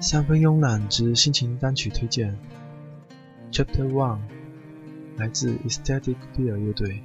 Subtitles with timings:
[0.00, 2.38] 三分慵懒之心情单曲推荐。
[3.50, 4.20] Chapter One，
[5.16, 7.02] 来自 Ecstatic Fear 乐队。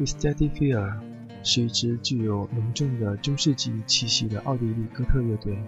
[0.00, 0.98] Ecstatic Fear
[1.42, 5.58] 是一支具有浓重的中世纪气息的奥地利哥特乐队，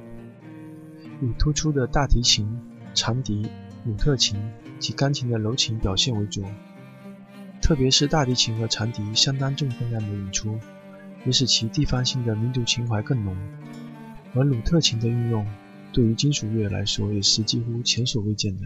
[1.20, 2.48] 以突出的大提琴、
[2.94, 3.50] 长笛、
[3.84, 4.40] 鲁特琴
[4.78, 6.42] 及钢琴的柔情表现为主。
[7.60, 10.58] 特别是大提琴和长笛相当重分量的演出，
[11.26, 13.36] 也使其地方性的民族情怀更浓。
[14.34, 15.46] 而鲁特琴的运用，
[15.92, 18.62] 对于金属乐来说也是几乎前所未见的。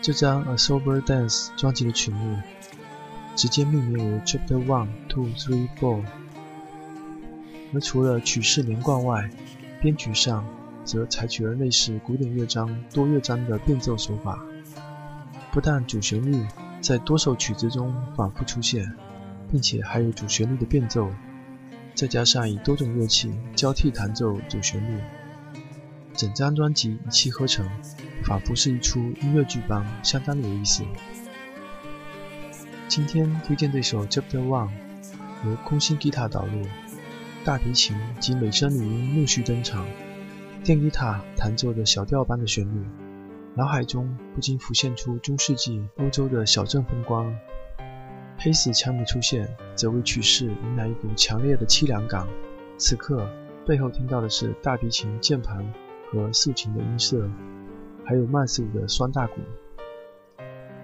[0.00, 2.38] 这张《A Sober Dance》专辑的曲目
[3.34, 6.04] 直接命名为 Chapter One, Two, Three, Four。
[7.74, 9.28] 而除了曲式连贯外，
[9.80, 10.46] 编曲上
[10.84, 14.38] 则采取了类似古典乐章多乐章的变奏手法，
[15.52, 16.46] 不但主旋律。
[16.82, 18.94] 在多首曲子中反复出现，
[19.50, 21.10] 并且还有主旋律的变奏，
[21.96, 25.00] 再加上以多种乐器交替弹奏主旋律，
[26.16, 27.68] 整张专辑一气呵成，
[28.24, 30.82] 仿佛是一出音乐剧般，相当有意思。
[32.88, 34.70] 今天推荐这首 Chapter One，
[35.44, 36.62] 由空心吉他导入，
[37.44, 39.86] 大提琴及美声女音陆续登场，
[40.64, 42.86] 电吉他弹奏着小调般的旋律。
[43.54, 47.34] 脑海中不禁浮现出中世纪欧洲的小镇风光，
[48.38, 52.26] 黑死腔的出现则为曲式迎来一股强烈的凄凉感。
[52.78, 53.28] 此刻
[53.66, 55.66] 背后听到的是大提琴键盘
[56.16, 57.28] 和竖琴的音色，
[58.04, 59.34] 还有慢速的双大鼓。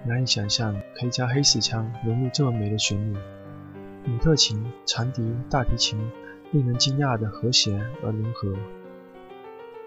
[0.05, 3.17] 难以想象可以将黑死腔融入这么美的旋律，
[4.05, 5.99] 鲁特琴、长笛、大提琴
[6.51, 8.55] 令人惊讶的和谐而融合。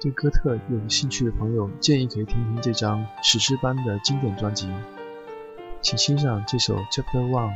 [0.01, 4.69] 对哥特有兴趣的朋友，建议可以听听这张史诗般的经典专辑。
[5.81, 7.51] 请欣赏这首《Chapter One》，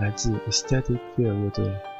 [0.00, 1.91] 来自 Aesthetic Fear 乐队。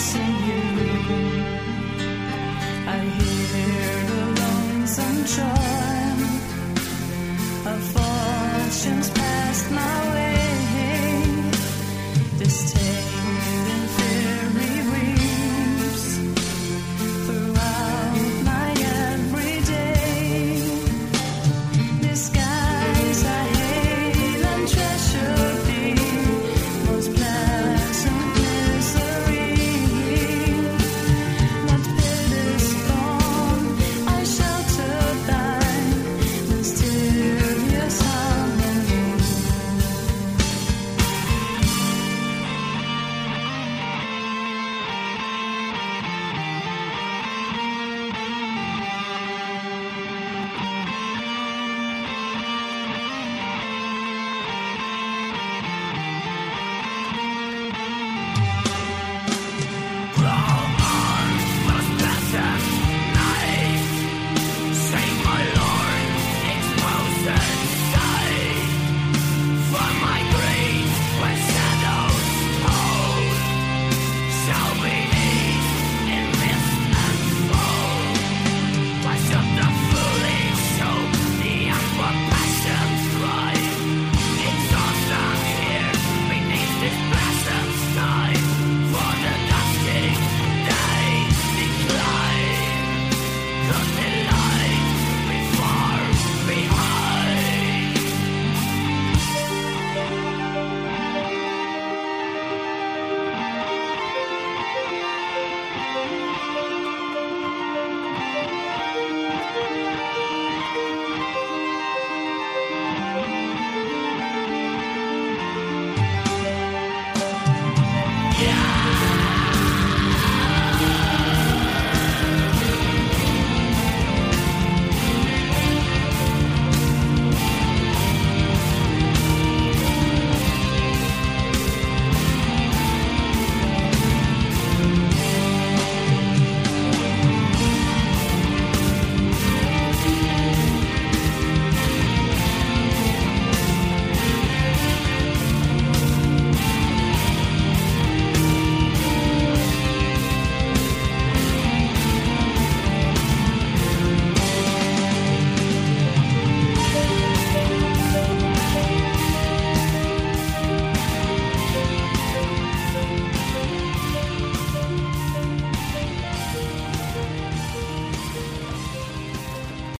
[0.00, 1.29] missing you.